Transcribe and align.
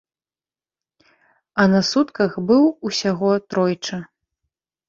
А 1.63 1.67
на 1.73 1.81
сутках 1.91 2.31
быў 2.49 2.63
усяго 2.91 3.31
тройчы. 3.53 4.01